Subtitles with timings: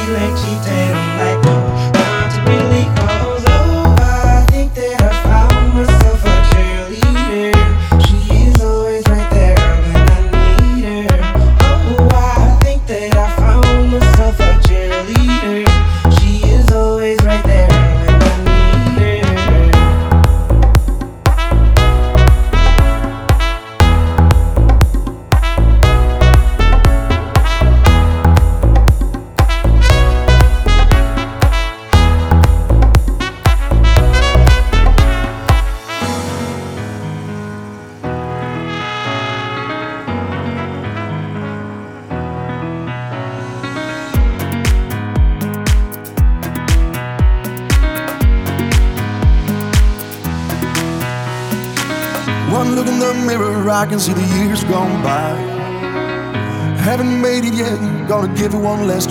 [0.00, 1.57] I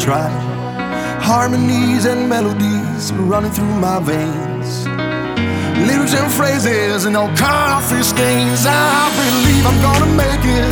[0.08, 0.30] try.
[1.20, 4.88] Harmonies and melodies running through my veins.
[5.88, 8.64] Lyrics and phrases and all coffee stains.
[8.66, 10.72] I believe I'm gonna make it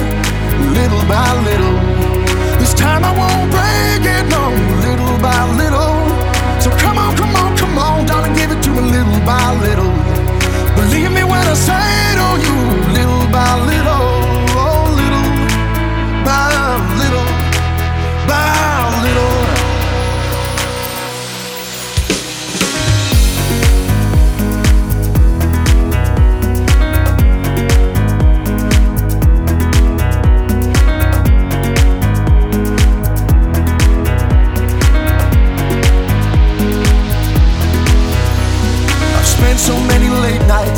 [0.78, 1.76] little by little.
[2.62, 4.44] This time I won't break it, no,
[4.88, 5.96] little by little.
[6.64, 9.92] So come on, come on, come on, darling, give it to me little by little.
[10.80, 12.58] Believe me when I say it to you,
[12.98, 14.08] little by little,
[14.64, 15.28] oh, little
[16.24, 16.48] by
[17.02, 17.28] little,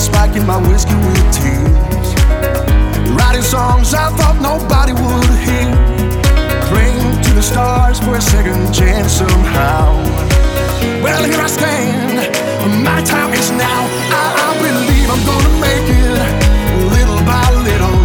[0.07, 2.09] spiking my whiskey with tears.
[3.17, 5.69] Writing songs I thought nobody would hear.
[6.69, 9.95] Praying to the stars for a second chance somehow.
[11.03, 12.17] Well, here I stand.
[12.83, 13.81] My time is now.
[14.21, 16.17] I, I believe I'm gonna make it
[16.95, 17.99] little by little.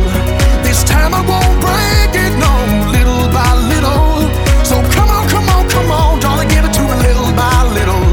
[0.66, 2.52] This time I won't break it, no,
[2.96, 4.26] little by little.
[4.64, 8.04] So come on, come on, come on, darling, give it to me little by little.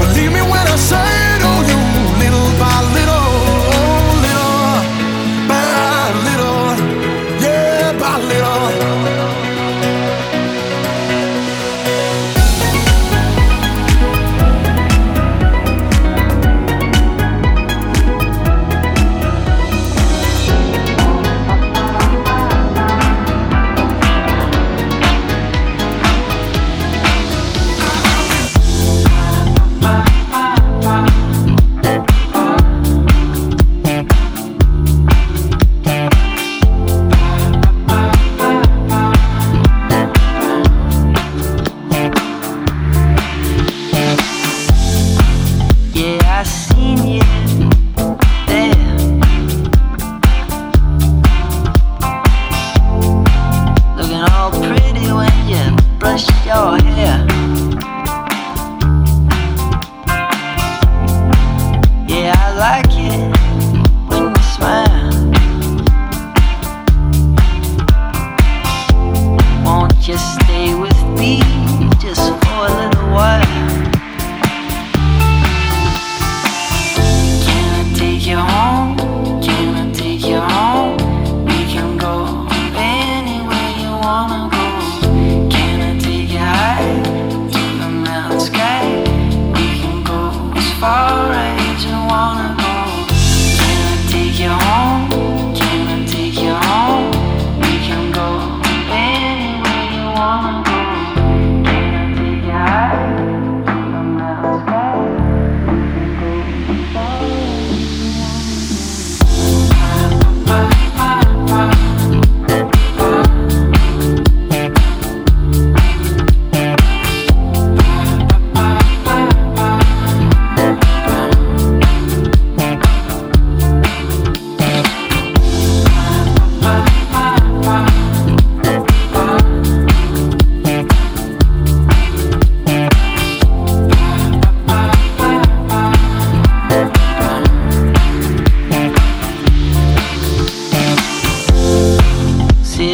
[0.00, 1.13] Believe me when I say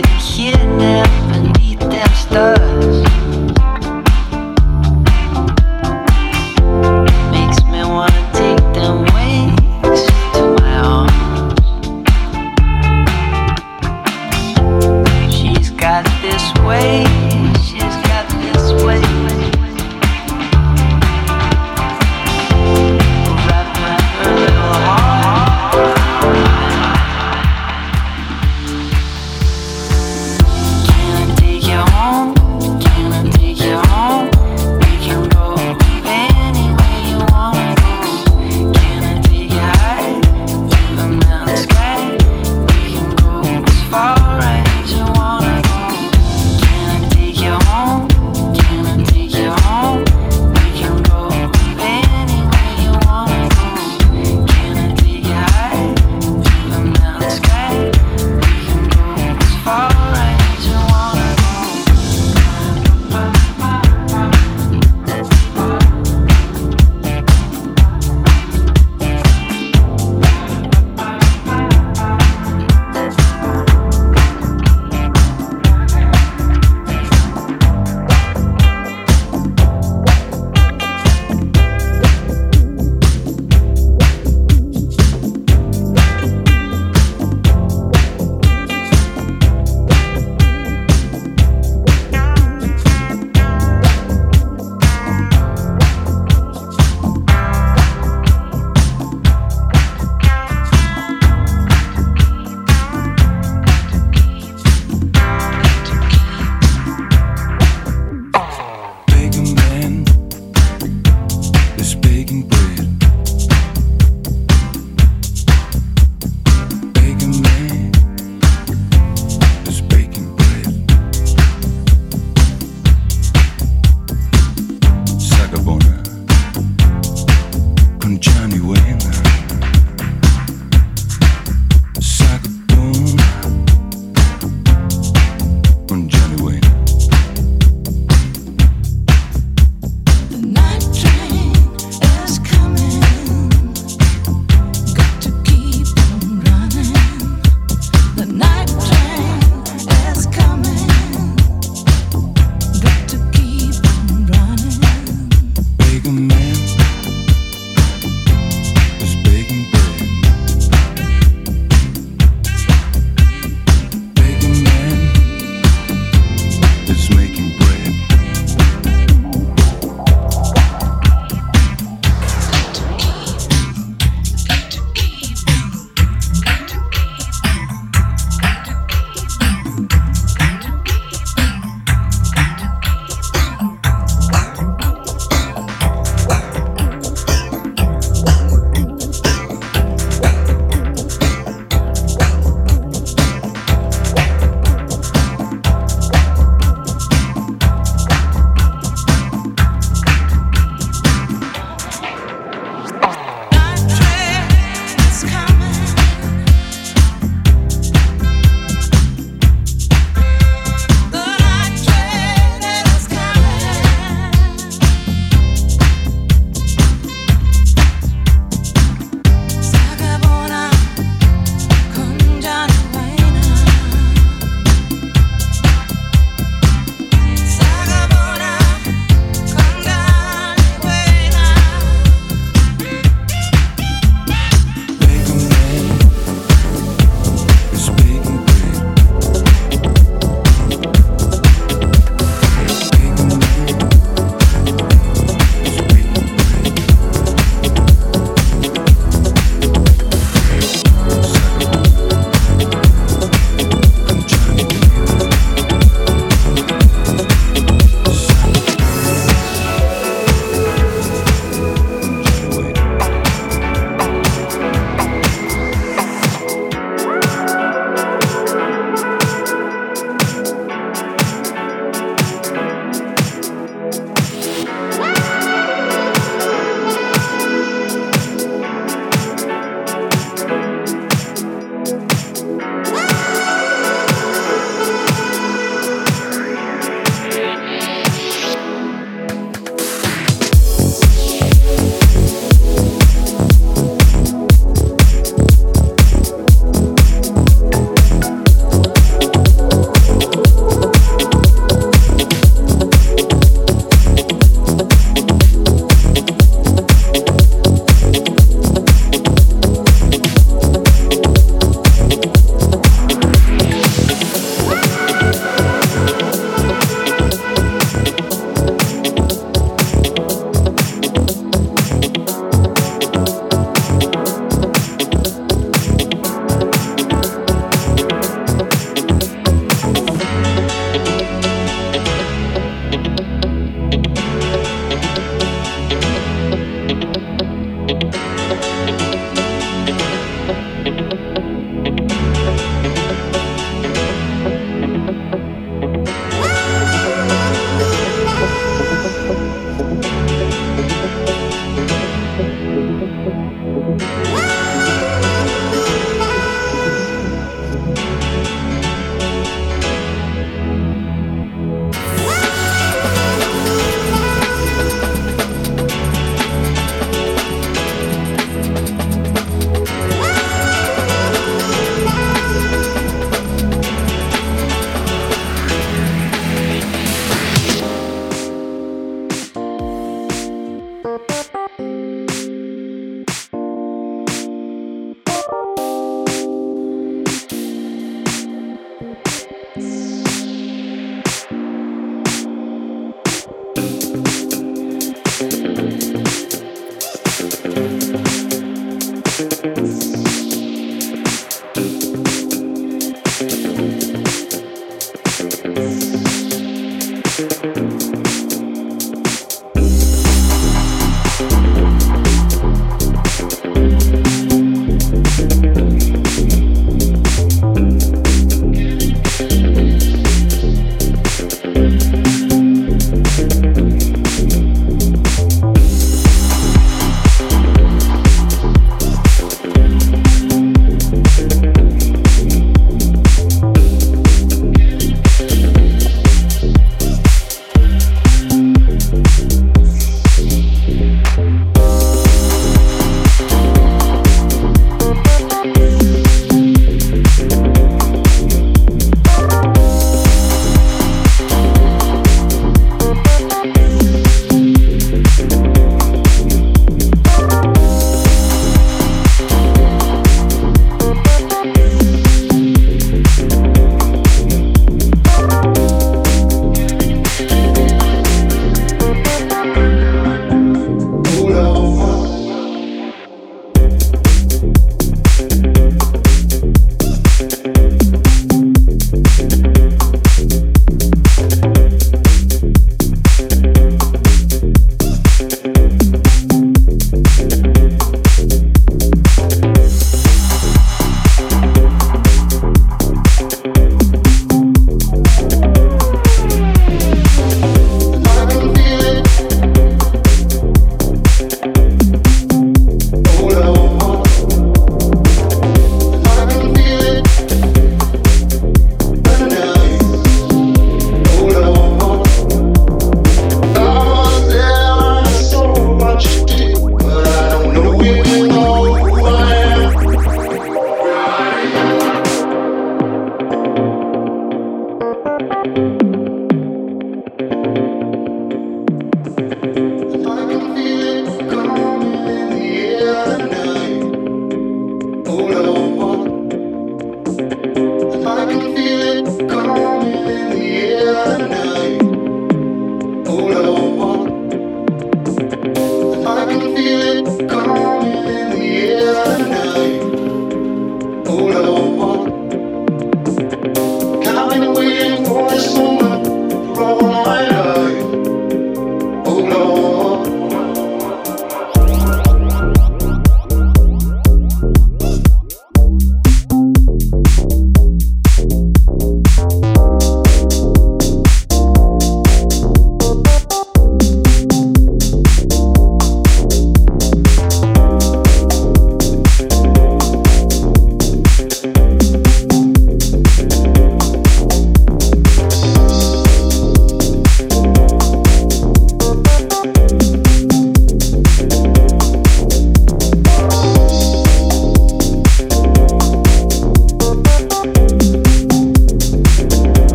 [0.00, 0.57] didn't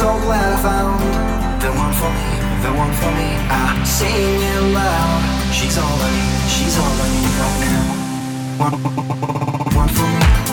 [0.00, 0.98] so glad I found
[1.60, 2.28] the one for me,
[2.64, 3.28] the one for me.
[3.52, 5.52] I sing it loud.
[5.52, 7.84] She's all I need, she's all I need right now.
[8.64, 10.49] One, one, one for me.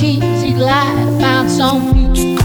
[0.00, 2.38] Cheesy he lied about some future.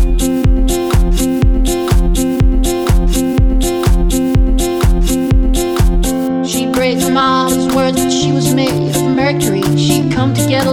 [6.45, 9.61] She breaks mom's words that she was made of mercury.
[9.77, 10.71] She'd come to get a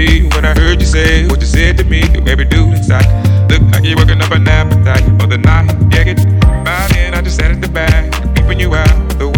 [0.00, 2.00] be when I heard you say what you said to me.
[2.14, 3.08] Your baby dude inside
[3.50, 5.68] look like you're working up an appetite for the night.
[5.92, 6.18] Yeah, get
[6.64, 9.18] By then, I just sat in the back, peeping you out.
[9.18, 9.29] The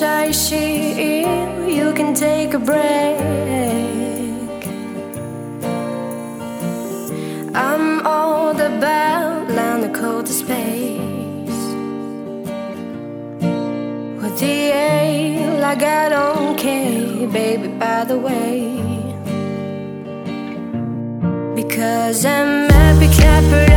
[0.00, 1.26] shy sheep,
[1.78, 3.18] you can take a break.
[7.54, 11.62] I'm all about land the cold space.
[14.20, 14.56] With the
[14.88, 18.54] A, like I don't care, baby, by the way.
[21.54, 23.69] Because I'm happy, epic.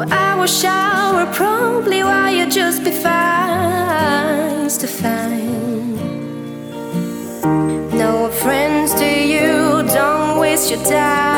[0.00, 5.96] I will shower promptly while you just be fine to find.
[7.92, 11.37] No friends to you, don't waste your time.